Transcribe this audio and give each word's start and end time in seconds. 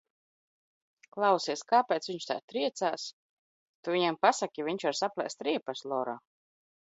Klausies, 1.15 1.61
kāpēc 1.73 2.07
viņš 2.11 2.25
tā 2.31 2.37
triecās? 2.53 3.05
Tu 3.85 3.95
viņam 3.97 4.19
pasaki, 4.27 4.67
viņš 4.69 4.87
var 4.89 4.97
saplēst 5.03 5.45
riepas, 5.49 5.85
Lora! 5.93 6.17